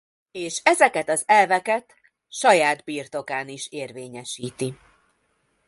És 0.31 0.59
ezeket 0.63 1.09
az 1.09 1.23
elveket 1.27 1.93
saját 2.27 2.83
birtokán 2.83 3.47
is 3.49 3.67
érvényesíti. 3.71 4.77